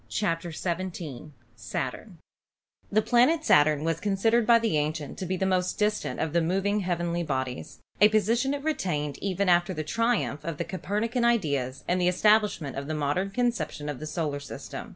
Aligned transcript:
CHAPTER 0.09 0.51
XVII 0.51 1.29
The 2.91 3.01
planet 3.03 3.45
Saturn 3.45 3.83
was 3.83 3.99
considered 3.99 4.47
by 4.47 4.57
the 4.57 4.75
ancients 4.79 5.19
to 5.19 5.27
be 5.27 5.37
the 5.37 5.45
most 5.45 5.77
distant 5.77 6.19
of 6.19 6.33
the 6.33 6.41
moving 6.41 6.79
heavenly 6.79 7.21
bodies, 7.21 7.77
a 8.01 8.09
posi 8.09 8.41
tion 8.41 8.55
it 8.55 8.63
retained 8.63 9.19
even 9.21 9.47
after 9.47 9.75
the 9.75 9.83
triumph 9.83 10.43
of 10.43 10.57
the 10.57 10.63
Copernican 10.65 11.23
ideas 11.23 11.83
and 11.87 12.01
the 12.01 12.07
establishment 12.07 12.75
of 12.77 12.87
the 12.87 12.95
modern 12.95 13.29
conception 13.29 13.89
of 13.89 13.99
the 13.99 14.07
solar 14.07 14.39
system. 14.39 14.89